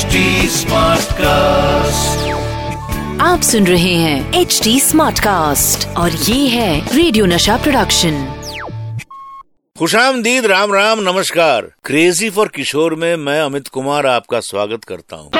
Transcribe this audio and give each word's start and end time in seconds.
HD 0.00 0.20
cast 1.14 2.28
आप 3.22 3.40
सुन 3.42 3.66
रहे 3.66 3.94
हैं 3.94 4.40
एच 4.40 4.60
डी 4.64 4.78
स्मार्ट 4.80 5.18
कास्ट 5.18 5.86
और 5.96 6.10
ये 6.10 6.48
है 6.48 6.96
रेडियो 6.96 7.26
नशा 7.26 7.56
प्रोडक्शन 7.56 8.14
खुशामदीद 9.76 10.46
राम 10.46 10.72
राम 10.74 11.00
नमस्कार। 11.00 11.70
क्रेजी 11.84 12.30
फॉर 12.30 12.48
किशोर 12.48 12.94
में 12.94 13.16
मैं 13.16 13.40
अमित 13.40 13.68
कुमार 13.68 14.06
आपका 14.06 14.40
स्वागत 14.40 14.84
करता 14.84 15.16
हूँ। 15.16 15.30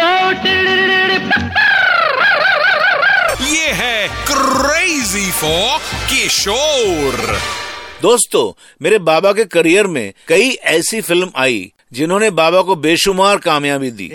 ये 3.47 3.73
है 3.81 4.09
क्रेजी 4.27 5.31
फॉर 5.31 5.79
किशोर। 6.13 7.37
दोस्तों 8.03 8.53
मेरे 8.83 8.99
बाबा 9.11 9.33
के 9.33 9.45
करियर 9.45 9.87
में 9.87 10.13
कई 10.29 10.51
ऐसी 10.79 11.01
फ़िल्म 11.01 11.31
आई 11.37 11.73
जिन्होंने 11.93 12.31
बाबा 12.31 12.61
को 12.63 12.75
बेशुमार 12.77 13.39
कामयाबी 13.39 13.91
दी। 13.91 14.07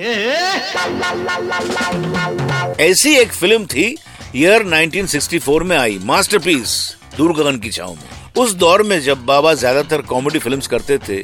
ऐसी 2.80 3.16
एक 3.16 3.32
फ़िल्म 3.32 3.66
थी 3.66 3.96
ईयर 4.36 4.64
1964 4.64 5.64
में 5.64 5.76
आई 5.78 5.98
मास्टरपीस 6.04 6.76
दूर 7.18 7.34
गगन 7.34 7.58
की 7.58 7.70
छाव 7.70 7.94
में। 7.94 8.34
उस 8.38 8.54
दौर 8.54 8.84
में 8.84 9.00
जब 9.02 9.26
बाबा 9.26 9.54
ज़्यादातर 9.54 10.02
कॉमेडी 10.02 10.40
फिल्म्स 10.40 10.68
करते 10.68 10.98
थे, 10.98 11.18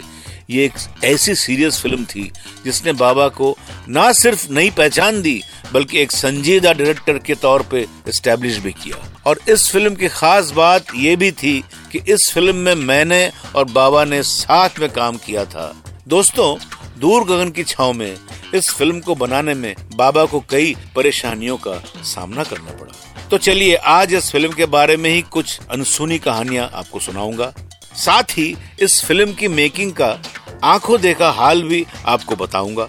ये 0.50 0.66
एक 0.66 0.74
ऐसी 1.06 1.36
सीरियस 1.36 1.80
फ़िल्म 1.82 2.06
थी, 2.06 2.32
जिसने 2.66 2.94
बाबा 2.94 3.28
को 3.30 3.56
ना 3.90 4.12
सिर्फ़ 4.14 4.46
नई 4.52 4.70
पहचान 4.70 5.22
दी, 5.22 5.42
बल्कि 5.74 6.02
एक 6.02 6.12
संजीदा 6.12 6.74
डायरेक्टर 6.74 7.18
के 7.18 7.36
तौर 7.36 7.62
पे 7.72 7.86
एस्टेब्लिश 8.08 8.58
भी 8.58 8.72
किया। 8.74 8.98
और 9.26 9.40
इस 9.50 9.70
फ़िल्म 9.72 9.96
की 9.96 10.08
खास 10.10 10.52
बात 10.52 10.96
ये 10.96 11.16
भी 11.16 11.32
थी 11.34 11.60
कि 11.92 12.00
इस 12.08 12.32
फ़िल्म 12.34 12.56
में 12.56 12.76
मैंने 12.76 13.32
और 13.56 13.66
बाबा 13.72 14.04
ने 14.06 14.22
साथ 14.24 14.80
में 14.80 14.90
काम 14.90 15.18
किया 15.18 15.46
था। 15.46 15.74
दोस्तों, 16.08 16.58
दूर 17.00 17.24
गगन 17.24 17.50
की 17.50 17.64
छाव 17.64 17.94
में, 17.94 18.18
इस 18.56 18.70
फ़िल्म 18.70 19.00
को 19.00 19.16
बनाने 19.16 19.54
में 19.54 19.76
बाबा 19.96 20.26
को 20.26 20.40
कई 20.50 20.76
परेशानियों 20.96 21.58
का 21.58 21.84
सामना 22.04 22.44
करना 22.44 22.72
पड़ा। 22.72 23.28
तो 23.30 23.38
चलिए, 23.38 23.76
आज 23.76 24.14
इस 24.14 24.32
फ़िल्म 24.32 24.52
के 24.52 24.66
बारे 24.66 24.98
में 24.98 25.10
ही 25.10 25.22
कुछ 25.22 25.60
अनसुनी 25.72 26.20
कहानियाँ 26.20 26.72
आपको 26.74 27.00
सुनाऊँगा। 27.00 27.54
साथ 27.96 28.24
ही, 28.24 28.58
इस 28.80 29.06
फ़िल्म 29.06 29.34
की 29.34 29.48
मेकिंग 29.48 29.94
का 29.94 30.20
आँखों 30.64 31.02
देखा 31.02 31.30
हाल 31.30 31.64
भी 31.64 31.86
आपको 32.06 32.36
बताऊँगा। 32.36 32.88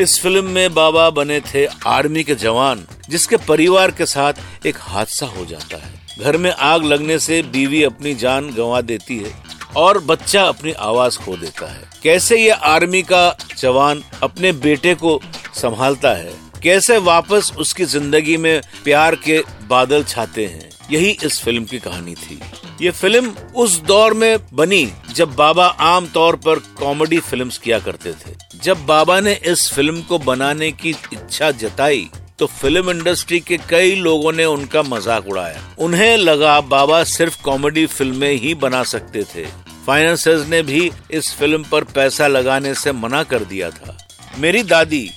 इस 0.00 0.20
फ़िल्म 0.22 0.44
में 0.44 0.74
बाबा 0.74 1.10
बने 1.10 1.40
थे 1.40 1.66
आर्मी 1.86 2.24
के 2.24 2.34
जवान, 2.34 2.86
जिसके 3.08 3.36
परिवार 3.36 3.90
के 3.90 4.06
साथ 4.06 4.32
एक 4.66 4.76
हादसा 4.80 5.26
हो 5.26 5.44
जाता 5.44 5.76
है। 5.76 6.02
घर 6.20 6.36
में 6.36 6.50
आग 6.50 6.84
लगने 6.84 7.18
से 7.18 7.42
बीवी 7.42 7.82
अपनी 7.82 8.14
जान 8.14 8.50
गंवा 8.50 8.80
देती 8.80 9.18
है। 9.18 9.51
और 9.76 9.98
बच्चा 10.04 10.42
अपनी 10.42 10.72
आवाज़ 10.72 11.18
खो 11.18 11.36
देता 11.36 11.66
है। 11.66 11.82
कैसे 12.02 12.36
ये 12.36 12.50
आर्मी 12.50 13.02
का 13.02 13.36
जवान 13.58 14.02
अपने 14.22 14.52
बेटे 14.54 14.94
को 14.94 15.20
संभालता 15.54 16.14
है? 16.14 16.32
कैसे 16.62 16.96
वापस 17.00 17.52
उसकी 17.58 17.84
ज़िंदगी 17.84 18.36
में 18.36 18.60
प्यार 18.84 19.14
के 19.24 19.42
बादल 19.68 20.04
छाते 20.04 20.46
हैं? 20.46 20.70
यही 20.90 21.10
इस 21.24 21.40
फ़िल्म 21.40 21.64
की 21.64 21.78
कहानी 21.78 22.14
थी। 22.14 22.40
ये 22.80 22.90
फ़िल्म 22.90 23.34
उस 23.56 23.78
दौर 23.82 24.14
में 24.14 24.38
बनी 24.54 24.86
जब 25.14 25.34
बाबा 25.36 25.66
आम 25.66 26.06
तौर 26.06 26.36
पर 26.36 26.58
कॉमेडी 26.78 27.18
फिल्म्स 27.20 27.58
किया 27.58 27.78
करते 27.78 28.12
थे। 28.12 28.34
जब 28.58 28.84
बाबा 28.86 29.20
ने 29.20 29.32
इस 29.44 29.70
फ़िल्म 29.74 30.02
को 30.02 30.18
बनाने 30.20 30.70
की 30.72 30.90
इच्छा 30.90 31.50
जताई 31.52 32.10
तो 32.38 32.46
फ़िल्म 32.48 32.90
इंडस्ट्री 32.90 33.38
के 33.40 33.56
कई 33.70 33.94
लोगों 33.94 34.32
ने 34.32 34.44
उनका 34.44 34.82
मज़ाक 34.82 35.26
उड़ाया। 35.28 35.60
उन्हें 35.78 36.16
लगा 36.16 36.60
बाबा 36.60 37.02
सिर्फ़ 37.04 37.42
कॉमेडी 37.42 37.84
फ़िल्में 37.86 38.32
ही 38.32 38.54
बना 38.54 38.82
सकते 38.84 39.22
थे। 39.24 39.44
फाइनेंसर्स 39.86 40.48
ने 40.48 40.62
भी 40.62 40.90
इस 41.10 41.34
फ़िल्म 41.34 41.64
पर 41.64 41.84
पैसा 41.84 42.26
लगाने 42.26 42.74
से 42.74 42.92
मना 42.92 43.22
कर 43.22 43.44
दिया 43.44 43.70
था। 43.70 43.96
मेरी 44.38 44.62
दादी, 44.62 45.10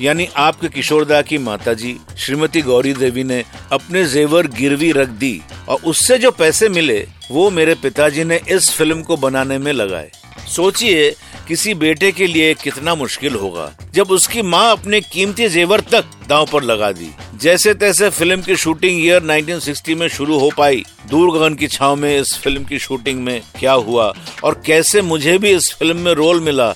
यानी 0.00 0.28
आपके 0.36 0.68
किशोरदा 0.68 1.22
की 1.22 1.38
माताजी, 1.38 1.96
श्रीमती 2.18 2.62
गौरी 2.62 2.92
देवी 2.92 3.24
ने 3.24 3.44
अपने 3.72 4.04
जेवर 4.04 4.46
गिरवी 4.46 4.92
रख 4.92 5.08
दी 5.08 5.40
और 5.68 5.78
उससे 5.84 6.18
जो 6.18 6.30
पैसे 6.30 6.68
मिले, 6.68 7.06
वो 7.30 7.50
मेरे 7.50 7.74
पिताजी 7.74 8.24
ने 8.24 8.40
इस 8.48 8.70
फ़िल्म 8.70 9.02
को 9.02 9.16
बनाने 9.16 9.58
में 9.58 9.72
लगाए। 9.72 10.10
सोचिए 10.48 11.10
किसी 11.48 11.74
बेटे 11.74 12.12
के 12.12 12.26
लिए 12.26 12.54
कितना 12.54 12.94
मुश्किल 12.94 13.34
होगा? 13.34 13.72
जब 13.94 14.10
उसकी 14.10 14.42
माँ 14.42 14.72
अपने 14.72 15.00
कीमती 15.00 15.48
जेवर 15.48 15.80
तक 15.80 16.04
दांव 16.28 16.46
पर 16.52 16.62
लगा 16.62 16.92
दी। 16.92 17.10
जैसे 17.34 17.74
तैसे 17.74 18.10
फ़िल्म 18.10 18.42
की 18.42 18.56
शूटिंग 18.56 19.04
ईयर 19.04 19.22
1960 19.22 19.94
में 19.94 20.08
शुरू 20.08 20.38
हो 20.38 20.50
पाई। 20.58 20.84
दूर 21.10 21.38
गगन 21.38 21.54
की 21.54 21.68
छाव 21.68 21.96
में 21.96 22.20
इस 22.20 22.38
फ़िल्म 22.38 22.64
की 22.64 22.78
शूटिंग 22.78 23.24
में 23.24 23.42
क्या 23.60 23.72
हुआ? 23.72 24.14
और 24.44 24.62
कैसे 24.66 25.02
मुझे 25.02 25.38
भी 25.38 25.50
इस 25.50 25.74
फ़िल्म 25.78 25.96
में 25.96 26.12
रोल 26.12 26.40
मिला? 26.40 26.74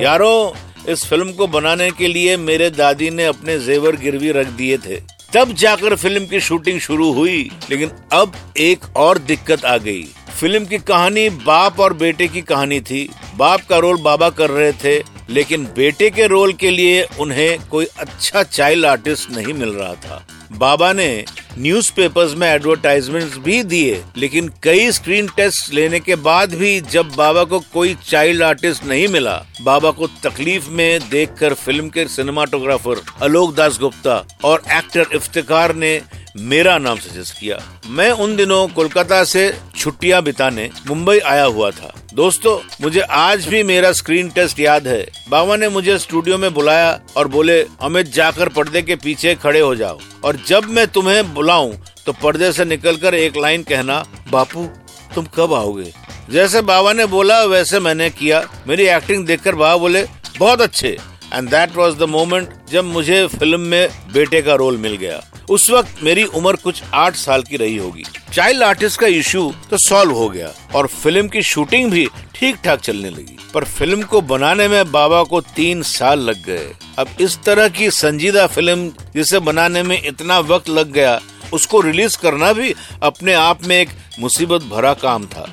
यारो, 0.00 0.56
इस 0.88 1.04
फ़िल्म 1.04 1.32
को 1.32 1.46
बनाने 1.46 1.90
के 1.90 2.08
लिए 2.08 2.36
मेरे 2.36 2.70
दादी 2.70 3.10
ने 3.10 3.24
अपने 3.24 3.58
जेवर 3.58 3.96
गिरवी 3.96 4.32
रख 4.32 4.46
दिए 4.46 4.78
थे। 4.78 5.20
तब 5.34 5.52
जाकर 5.52 5.96
फ़िल्म 5.96 6.26
की 6.26 6.40
शूटिंग 6.40 6.80
शुरू 6.80 7.12
हुई, 7.12 7.50
लेकिन 7.70 7.90
अब 8.12 8.32
एक 8.56 8.96
और 8.96 9.18
दिक्कत 9.18 9.64
आ 9.64 9.76
गई। 9.76 10.08
फ़िल्म 10.40 10.64
की 10.64 10.78
कहानी 10.78 11.28
बाप 11.30 11.80
और 11.80 11.92
बेटे 11.92 12.26
की 12.28 12.40
कहानी 12.42 12.80
थी। 12.80 13.08
बाप 13.36 13.60
का 13.68 13.78
रोल 13.78 14.00
बाबा 14.02 14.28
कर 14.30 14.50
रहे 14.50 14.72
थे, 14.74 14.96
लेकिन 15.30 15.64
बेटे 15.76 16.08
के 16.10 16.26
रोल 16.26 16.52
के 16.52 16.70
लिए 16.70 17.02
उन्हें 17.20 17.58
कोई 17.70 17.86
अच्छा 17.98 18.42
चाइल्ड 18.42 18.86
आर्टिस्ट 18.86 19.30
नहीं 19.30 19.54
मिल 19.54 19.68
रहा 19.70 19.94
था। 19.94 20.24
बाबा 20.52 20.92
ने 20.92 21.24
न्यूज़पेपर्स 21.58 22.34
में 22.34 22.46
एडवर्टाइजमेंट्स 22.48 23.36
भी 23.38 23.62
दिए, 23.64 24.02
लेकिन 24.16 24.50
कई 24.62 24.90
स्क्रीन 24.92 25.28
टेस्ट 25.36 25.72
लेने 25.74 26.00
के 26.00 26.14
बाद 26.18 26.54
भी 26.54 26.80
जब 26.82 27.12
बाबा 27.16 27.44
को 27.44 27.60
कोई 27.74 27.94
चाइल्ड 28.04 28.42
आर्टिस्ट 28.42 28.84
नहीं 28.84 29.06
मिला, 29.08 29.36
बाबा 29.62 29.90
को 29.90 30.06
तकलीफ़ 30.22 30.70
में 30.70 31.08
देखकर 31.10 31.54
फ़िल्म 31.56 31.88
के 31.88 32.06
सिनेमाटोग्राफर 32.08 33.02
आलोक 33.22 33.54
दास 33.54 33.78
गुप्ता 33.80 34.24
और 34.44 34.62
एक्टर 34.72 35.16
इफ्तिकार 35.16 35.74
ने 35.74 36.00
मेरा 36.36 36.78
नाम 36.78 36.98
सजेस्ट 36.98 37.40
किया। 37.40 37.58
मैं 37.86 38.10
उन 38.10 38.36
दिनों 38.36 38.68
कोलकाता 38.68 39.24
से 39.24 39.58
छुट्टियाँ 39.76 40.22
बिताने 40.22 40.70
मुंबई 40.86 41.18
आया 41.18 41.44
हुआ 41.44 41.70
था। 41.70 41.94
दोस्तों, 42.14 42.68
मुझे 42.80 43.00
आज 43.00 43.46
भी 43.46 43.62
मेरा 43.62 43.92
स्क्रीन 43.92 44.28
टेस्ट 44.28 44.60
याद 44.60 44.88
है। 44.88 45.10
बाबा 45.28 45.56
ने 45.56 45.68
मुझे 45.68 45.98
स्टूडियो 45.98 46.38
में 46.38 46.54
बुलाया 46.54 47.00
और 47.16 47.28
बोले, 47.28 47.66
अमित, 47.80 48.06
जाकर 48.06 48.48
पर्दे 48.48 48.82
के 48.82 48.96
पीछे 48.96 49.34
खड़े 49.34 49.60
हो 49.60 49.74
जाओ। 49.74 49.98
और 50.24 50.38
जब 50.46 50.64
मैं 50.64 50.86
तुम्हें 50.86 51.34
बुलाऊं 51.34 51.72
तो 52.06 52.12
पर्दे 52.12 52.52
से 52.52 52.64
निकलकर 52.64 53.14
एक 53.14 53.36
लाइन 53.36 53.62
कहना, 53.62 54.06
बापू, 54.30 54.66
तुम 55.14 55.26
कब 55.36 55.54
आओगे? 55.54 55.92
जैसे 56.30 56.60
बाबा 56.60 56.92
ने 56.92 57.06
बोला, 57.06 57.44
वैसे 57.44 57.80
मैंने 57.80 58.10
किया। 58.10 58.48
मेरी 58.68 58.86
एक्टिंग 58.86 59.26
देखकर 59.26 59.54
बाबा 59.54 59.76
बोले, 59.76 60.06
बहुत 60.38 60.60
अच्छे। 60.60 60.98
And 61.34 61.50
that 61.50 61.76
was 61.76 61.96
the 61.96 62.02
moment 62.02 62.48
जब 62.72 62.84
मुझे 62.84 63.26
फ़िल्म 63.26 63.60
में 63.60 63.88
बेटे 64.12 64.42
का 64.42 64.54
रोल 64.54 64.76
मिल 64.76 64.96
गया। 64.96 65.29
उस 65.50 65.70
वक्त 65.70 66.02
मेरी 66.02 66.24
उम्र 66.34 66.56
कुछ 66.58 66.82
आठ 66.94 67.14
साल 67.16 67.42
की 67.42 67.56
रही 67.56 67.76
होगी 67.76 68.04
चाइल्ड 68.32 68.62
आर्टिस्ट 68.62 69.00
का 69.00 69.06
इशू 69.14 69.42
तो 69.70 69.78
सॉल्व 69.78 70.12
हो 70.14 70.28
गया 70.28 70.52
और 70.74 70.86
फ़िल्म 70.86 71.28
की 71.28 71.42
शूटिंग 71.44 71.90
भी 71.90 72.06
ठीक 72.34 72.56
ठाक 72.64 72.80
चलने 72.80 73.10
लगी 73.10 73.38
पर 73.54 73.64
फ़िल्म 73.66 74.02
को 74.04 74.20
बनाने 74.26 74.68
में 74.68 74.90
बाबा 74.92 75.22
को 75.24 75.40
तीन 75.50 75.82
साल 75.84 76.20
लग 76.20 76.44
गए 76.44 76.70
अब 76.98 77.16
इस 77.20 77.38
तरह 77.44 77.68
की 77.70 77.90
संजीदा 77.92 78.46
फ़िल्म 78.48 78.92
जिसे 79.14 79.38
बनाने 79.42 79.82
में 79.82 79.96
इतना 79.98 80.38
वक्त 80.46 80.68
लग 80.70 80.92
गया 80.92 81.20
उसको 81.52 81.80
रिलीज़ 81.80 82.18
करना 82.18 82.52
भी 82.52 82.74
अपने 83.02 83.34
आप 83.34 83.64
में 83.64 83.76
एक 83.76 83.88
मुसीबत 84.20 84.62
भरा 84.70 84.92
काम 84.96 85.26
था 85.26 85.46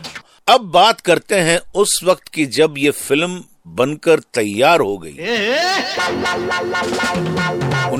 अब 0.47 0.69
बात 0.71 1.01
करते 1.01 1.35
हैं 1.41 1.59
उस 1.75 1.99
वक्त 2.03 2.27
की 2.29 2.45
जब 2.53 2.75
ये 2.77 2.91
फ़िल्म 2.93 3.43
बनकर 3.75 4.19
तैयार 4.33 4.79
हो 4.81 4.97
गई 4.97 5.15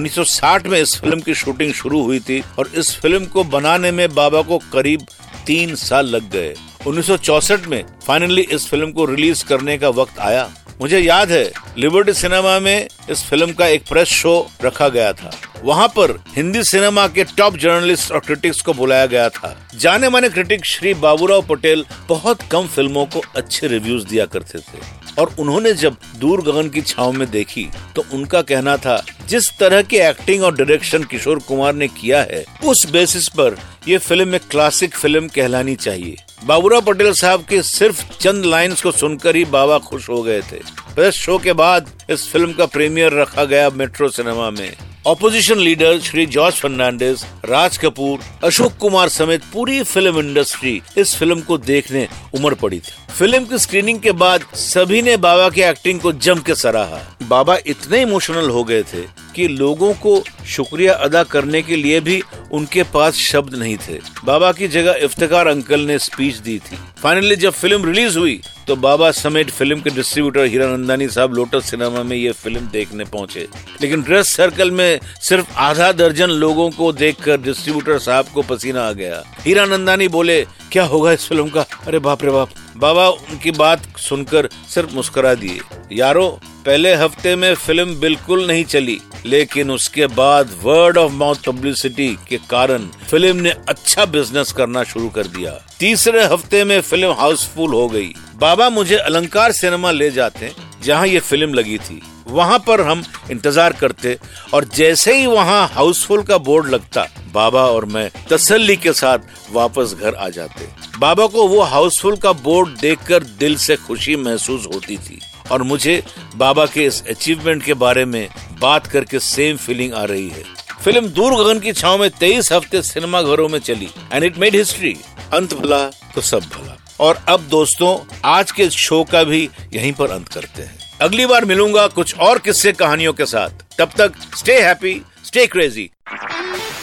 1960 0.10 0.68
में 0.68 0.80
इस 0.82 0.96
फ़िल्म 1.00 1.20
की 1.20 1.34
शूटिंग 1.36 1.74
शुरू 1.74 2.02
हुई 2.04 2.20
थी 2.20 2.44
और 2.60 2.72
इस 2.76 2.96
फ़िल्म 2.96 3.26
को 3.26 3.44
बनाने 3.44 3.92
में 3.92 4.16
बाबा 4.16 4.42
को 4.42 4.58
करीब 4.58 5.02
तीन 5.48 5.76
साल 5.76 6.06
लग 6.06 6.30
गए। 6.32 6.56
1964 6.88 7.68
में 7.68 7.84
फाइनली 8.08 8.42
इस 8.42 8.68
फ़िल्म 8.68 8.92
को 8.92 9.06
रिलीज़ 9.06 9.46
करने 9.46 9.78
का 9.78 9.90
वक्त 9.90 10.20
आया। 10.20 10.50
मुझे 10.82 11.00
याद 11.00 11.32
है 11.32 11.52
लिबर्टी 11.78 12.14
सिनेमा 12.14 12.60
में 12.60 12.88
इस 13.10 13.24
फ़िल्म 13.24 13.52
का 13.52 13.68
एक 13.68 13.84
प्रेस 13.90 14.08
शो 14.08 14.52
रखा 14.64 14.90
गया 14.90 15.14
था। 15.14 15.32
वहाँ 15.64 15.88
पर 15.88 16.12
हिंदी 16.36 16.64
सिनेमा 16.64 17.08
के 17.08 17.24
टॉप 17.38 17.58
जर्नलिस्ट 17.58 18.12
और 18.12 18.20
क्रिटिक्स 18.20 18.62
को 18.62 18.74
बुलाया 18.74 19.06
गया 19.06 19.30
था। 19.30 19.56
जाने 19.76 20.10
माने 20.10 20.30
क्रिटिक 20.30 20.66
श्री 20.66 20.94
बाबूराव 20.96 21.42
पटेल 21.48 21.86
बहुत 22.10 22.42
कम 22.52 22.68
फ़िल्मों 22.68 23.06
को 23.06 23.22
अच्छे 23.36 23.68
रिव्यूज़ 23.68 24.06
दिया 24.08 24.26
करते 24.26 24.60
थे। 24.60 24.96
और 25.20 25.34
उन्होंने 25.40 25.74
जब 25.74 25.96
दूर 26.18 26.42
गगन 26.42 26.70
की 26.70 26.82
छाव 26.82 27.12
में 27.12 27.30
देखी 27.32 27.68
तो 27.96 28.04
उनका 28.14 28.42
कहना 28.42 28.76
था, 28.78 29.04
जिस 29.30 29.50
तरह 29.60 29.82
की 29.82 29.98
एक्टिंग 30.00 30.44
और 30.44 30.56
डायरेक्शन 30.56 31.04
किशोर 31.04 31.40
कुमार 31.40 31.74
ने 31.74 31.88
किया 31.88 32.22
है, 32.22 32.44
उस 32.66 32.90
बेसिस 32.92 33.28
पर 33.30 33.58
ये 33.88 33.98
फ़िल्म 33.98 34.36
एक 34.36 34.48
क्लासिक 34.52 34.96
फ़िल्म 34.96 35.28
कहलानी 35.28 35.76
चाहिए। 35.76 36.16
बाबूराव 36.46 36.82
पटेल 36.82 37.14
साहब 37.14 37.46
के 37.50 37.62
सिर्फ़ 37.64 38.04
चंद 38.20 38.46
लाइंस 38.46 38.82
को 38.82 38.92
सुनकर 38.92 39.36
ही 39.36 39.46
बाबा 39.48 39.78
खुश 39.80 40.10
हो 40.10 40.22
गए 40.24 40.42
थे। 40.42 40.60
प्रेस 40.96 41.14
शो 41.16 41.38
के 41.38 41.54
बाद 41.54 41.90
इस 42.10 42.32
फ़िल्म 42.32 42.54
का 42.54 42.66
प्रीमियर 42.66 43.14
रखा 43.14 43.44
गया 43.46 43.70
मेट्रो 43.70 44.10
सिनेमा 44.10 44.50
में। 44.50 44.76
ऑपोजिशन 45.08 45.60
लीडर 45.60 46.00
श्री 46.00 46.26
जॉर्ज 46.26 46.56
फर्नांडिस 46.56 47.24
राज 47.46 47.78
कपूर 47.78 48.20
अशोक 48.44 48.74
कुमार 48.78 49.10
समेत 49.10 49.44
पूरी 49.54 49.82
फ़िल्म 49.84 50.20
इंडस्ट्री 50.20 50.82
इस 50.98 51.16
फ़िल्म 51.16 51.42
को 51.42 51.58
देखने 51.58 52.08
उमड़ 52.36 52.54
पड़ी 52.54 52.80
थी। 52.80 52.92
फ़िल्म 53.14 53.46
की 53.46 53.58
स्क्रीनिंग 53.58 54.00
के 54.00 54.12
बाद 54.14 54.46
सभी 54.56 55.02
ने 55.02 55.16
बाबा 55.18 55.48
की 55.50 55.62
एक्टिंग 55.62 56.00
को 56.00 56.12
जम 56.14 56.40
के 56.40 56.56
सराहा। 56.56 57.00
बाबा 57.24 57.58
इतने 57.68 58.02
इमोशनल 58.02 58.50
हो 58.50 58.64
गए 58.64 58.82
थे 58.84 59.06
कि 59.36 59.48
लोगों 59.48 59.94
को 59.96 60.22
शुक्रिया 60.48 60.94
अदा 61.00 61.24
करने 61.26 61.62
के 61.62 61.76
लिए 61.76 62.00
भी 62.00 62.22
उनके 62.52 62.84
पास 62.94 63.16
शब्द 63.22 63.56
नहीं 63.56 63.78
थे। 63.88 64.00
बाबा 64.26 64.52
की 64.52 64.68
जगह 64.68 65.06
इफ्तार 65.06 65.48
अंकल 65.48 65.88
ने 65.88 66.00
स्पीच 66.00 66.36
दी 66.40 66.60
थी। 66.60 66.78
फाइनली 67.04 67.36
जब 67.38 67.54
फ़िल्म 67.54 67.86
रिलीज़ 67.86 68.18
हुई 68.20 68.40
तो 68.68 68.76
बाबा 68.76 69.12
समेत 69.12 69.50
फ़िल्म 69.50 69.82
के 69.82 69.90
डिस्ट्रीब्यूटर 69.90 70.40
हीरा 70.40 70.66
हीरानंदानी 70.66 71.08
साहब 71.08 71.34
लोटस 71.34 71.70
सिनेमा 71.70 72.04
में 72.04 72.16
ये 72.18 72.32
फ़िल्म 72.32 72.68
देखने 72.68 73.04
पहुँचे। 73.04 73.48
लेकिन 73.82 74.02
ड्रेस 74.02 74.36
सर्कल 74.36 74.72
में 74.72 75.00
सिर्फ़ 75.22 75.54
आधा 75.58 75.92
दर्जन 75.92 76.30
लोगों 76.30 76.70
को 76.70 76.92
देखकर 76.94 77.42
डिस्ट्रीब्यूटर 77.42 78.00
साहब 78.00 78.26
को 78.26 78.42
पसीना 78.42 78.88
आ 78.88 78.92
गया। 78.92 79.24
हीरा 79.46 79.66
नंदानी 79.66 80.08
बोले, 80.08 80.46
क्या 80.72 80.84
होगा 80.84 81.12
इस 81.12 81.28
फ़िल्म 81.28 81.50
का? 81.50 81.66
अरे 81.88 82.00
बाप 82.00 82.24
रे 82.24 82.32
बाप। 82.32 82.50
बाबा 82.78 83.10
उनकी 83.10 83.52
बात 83.52 83.98
सुनकर 83.98 84.50
सिर्फ़ 84.74 84.96
मुस्कुरा 84.96 85.34
दिए। 85.34 85.60
यारो 85.92 86.40
पहले 86.68 86.94
हफ़्ते 86.96 87.36
में 87.36 87.54
फ़िल्म 87.56 87.94
बिल्कुल 88.00 88.46
नहीं 88.48 88.64
चली, 88.66 88.98
लेकिन 89.26 89.70
उसके 89.72 90.08
बाद 90.08 90.50
वर्ड 90.64 90.98
ऑफ़ 90.98 91.12
माउथ 91.12 91.36
पब्लिसिटी 91.46 92.08
के 92.30 92.38
कारण 92.50 92.88
फ़िल्म 93.10 93.36
ने 93.38 93.50
अच्छा 93.70 94.06
बिज़नेस 94.08 94.52
करना 94.52 94.84
शुरू 94.84 95.10
कर 95.10 95.28
दिया। 95.28 95.52
तीसरे 95.80 96.24
हफ़्ते 96.26 96.64
में 96.64 96.80
फ़िल्म 96.82 97.12
हाउसफुल 97.20 97.74
हो 97.74 97.88
गई। 97.90 98.12
बाबा 98.36 98.70
मुझे 98.70 98.96
अलंकार 98.96 99.52
सिनेमा 99.52 99.92
ले 99.92 100.10
जाते 100.12 100.52
जहाँ 100.84 101.08
ये 101.08 101.20
फ़िल्म 101.20 101.54
लगी 101.54 101.78
थी। 101.78 102.02
वहाँ 102.28 102.60
पर 102.60 102.82
हम 102.82 103.04
इंतज़ार 103.32 103.74
करते, 103.74 104.18
और 104.54 104.66
जैसे 104.76 105.16
ही 105.20 105.26
वहाँ 105.28 105.68
हाउसफुल 105.68 106.24
का 106.24 106.38
बोर्ड 106.40 106.68
लगता, 106.70 107.08
बाबा 107.34 107.66
और 107.68 107.86
मैं 107.86 108.10
तसल्ली 108.30 108.76
के 108.78 108.94
साथ 108.94 109.54
वापस 109.54 109.96
घर 110.00 110.16
आ 110.16 110.30
जाते। 110.30 110.68
बाबा 111.00 111.28
को 111.28 111.48
वो 111.48 111.62
हाउसफुल 111.66 112.18
का 112.18 112.32
बोर्ड 112.34 112.78
देखकर 112.80 113.24
दिल 113.40 113.56
से 113.58 113.76
खुशी 113.78 114.16
महसूस 114.18 114.68
होती 114.74 114.98
थी। 114.98 115.20
और 115.52 115.64
मुझे 115.64 116.02
बाबा 116.36 116.66
के 116.66 116.86
इस 116.86 117.04
अचीवमेंट 117.10 117.64
के 117.64 117.74
बारे 117.84 118.06
में 118.06 118.28
बात 118.62 118.88
करके 118.88 119.20
सेम 119.20 119.58
फीलिंग 119.58 119.94
आ 119.94 120.04
रही 120.04 120.30
है। 120.30 120.44
फ़िल्म 120.84 121.08
दूर 121.10 121.36
गगन 121.36 121.60
की 121.60 121.72
छाव 121.74 121.98
में 122.00 122.10
तेईस 122.10 122.52
हफ़्ते 122.52 122.82
सिनेमा 122.82 123.22
घरों 123.22 123.48
में 123.50 123.60
चली 123.60 123.90
एंड 124.14 124.24
इट 124.24 124.38
मेड 124.38 124.56
हिस्ट्री 124.56 124.96
अंत 125.34 125.54
भला 125.54 125.84
तो 126.16 126.22
सब 126.22 126.44
भला। 126.54 126.78
और 127.00 127.20
अब 127.30 127.48
दोस्तों 127.50 127.98
आज 128.26 128.52
के 128.52 128.70
शो 128.70 129.04
का 129.04 129.24
भी 129.24 129.50
यहीं 129.74 129.94
पर 129.94 130.12
अंत 130.12 130.28
करते 130.28 130.62
हैं। 130.62 130.78
अगली 131.02 131.26
बार 131.26 131.46
मिलूँगा 131.46 131.88
कुछ 131.88 132.16
और 132.18 132.40
किस्से 132.40 132.72
कहानियों 132.74 133.14
के 133.14 133.26
साथ। 133.26 133.66
तब 133.80 133.92
तक 133.98 134.14
स्टे 134.38 134.60
हैप्पी 134.62 135.02
स्टे 135.26 135.46
क्रेजी 135.48 135.90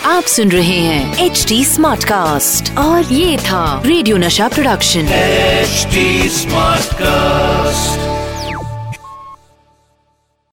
आप 0.06 0.24
सुन 0.24 0.50
रहे 0.52 0.78
हैं 0.78 1.24
एच 1.24 1.44
डी 1.48 1.64
स्मार्ट 1.64 2.04
कास्ट 2.04 2.76
और 2.78 3.12
ये 3.12 3.36
था 3.38 3.82
रेडियो 3.86 4.16
नशा 4.16 4.48
प्रोडक्शन 4.48 5.08
एच 5.12 5.86
स्मार्ट 6.32 6.92
Smartcast. 6.94 8.13